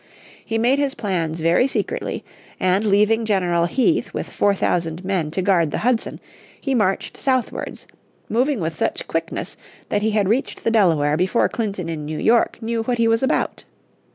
He 0.43 0.57
made 0.57 0.79
his 0.79 0.95
plans 0.95 1.41
very 1.41 1.67
secretly, 1.67 2.23
and 2.59 2.85
leaving 2.85 3.23
General 3.23 3.65
Heath 3.65 4.15
with 4.15 4.31
four 4.31 4.55
thousand 4.55 5.05
men 5.05 5.29
to 5.29 5.43
guard 5.43 5.69
the 5.69 5.77
Hudson, 5.77 6.19
he 6.59 6.73
marched 6.73 7.15
southwards, 7.15 7.85
moving 8.27 8.59
with 8.59 8.75
such 8.75 9.07
quickness 9.07 9.57
that 9.89 10.01
he 10.01 10.09
had 10.09 10.27
reached 10.27 10.63
the 10.63 10.71
Delaware 10.71 11.17
before 11.17 11.47
Clinton 11.47 11.87
in 11.87 12.03
New 12.03 12.17
York 12.17 12.57
knew 12.63 12.81
what 12.81 12.97
he 12.97 13.07
was 13.07 13.21
about. 13.21 13.63